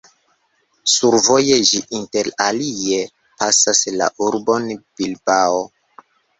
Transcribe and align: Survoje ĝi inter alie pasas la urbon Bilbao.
Survoje 0.93 1.57
ĝi 1.73 1.81
inter 1.99 2.31
alie 2.47 3.03
pasas 3.43 3.85
la 4.01 4.11
urbon 4.31 4.69
Bilbao. 4.81 5.65